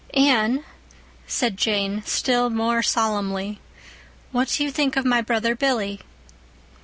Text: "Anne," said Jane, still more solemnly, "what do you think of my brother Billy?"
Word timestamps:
"Anne," 0.15 0.65
said 1.27 1.55
Jane, 1.57 2.01
still 2.07 2.49
more 2.49 2.81
solemnly, 2.81 3.59
"what 4.31 4.47
do 4.47 4.63
you 4.63 4.71
think 4.71 4.97
of 4.97 5.05
my 5.05 5.21
brother 5.21 5.53
Billy?" 5.53 5.99